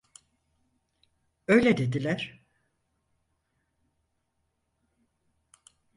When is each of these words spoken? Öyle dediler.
Öyle 1.47 1.77
dediler. 1.77 2.41